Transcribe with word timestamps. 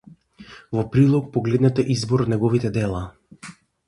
Во 0.77 0.85
прилог 0.95 1.27
погледнете 1.35 1.85
избор 1.97 2.23
од 2.25 2.31
неговите 2.35 2.73
дела. 2.79 3.03